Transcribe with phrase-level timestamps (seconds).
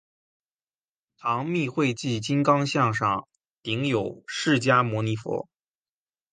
[1.19, 3.27] 唐密秽迹金刚像上
[3.61, 5.47] 顶有释迦牟尼佛。